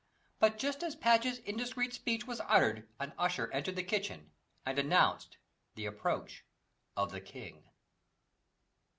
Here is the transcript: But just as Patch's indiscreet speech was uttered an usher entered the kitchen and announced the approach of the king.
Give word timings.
But 0.39 0.57
just 0.57 0.81
as 0.81 0.95
Patch's 0.95 1.37
indiscreet 1.45 1.93
speech 1.93 2.25
was 2.25 2.41
uttered 2.47 2.87
an 2.99 3.13
usher 3.19 3.51
entered 3.51 3.75
the 3.75 3.83
kitchen 3.83 4.31
and 4.65 4.79
announced 4.79 5.37
the 5.75 5.85
approach 5.85 6.43
of 6.97 7.11
the 7.11 7.21
king. 7.21 7.69